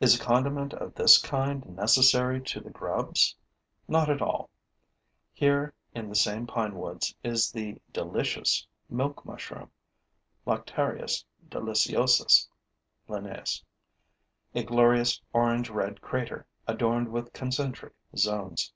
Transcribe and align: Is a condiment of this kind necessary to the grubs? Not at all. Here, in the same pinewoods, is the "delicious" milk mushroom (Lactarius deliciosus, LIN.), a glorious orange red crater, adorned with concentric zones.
Is 0.00 0.14
a 0.14 0.18
condiment 0.22 0.74
of 0.74 0.94
this 0.94 1.16
kind 1.16 1.64
necessary 1.74 2.42
to 2.42 2.60
the 2.60 2.68
grubs? 2.68 3.34
Not 3.88 4.10
at 4.10 4.20
all. 4.20 4.50
Here, 5.32 5.72
in 5.94 6.10
the 6.10 6.14
same 6.14 6.46
pinewoods, 6.46 7.14
is 7.24 7.50
the 7.50 7.80
"delicious" 7.90 8.66
milk 8.90 9.24
mushroom 9.24 9.70
(Lactarius 10.46 11.24
deliciosus, 11.48 12.46
LIN.), 13.08 13.34
a 14.54 14.62
glorious 14.62 15.22
orange 15.32 15.70
red 15.70 16.02
crater, 16.02 16.46
adorned 16.68 17.10
with 17.10 17.32
concentric 17.32 17.94
zones. 18.14 18.74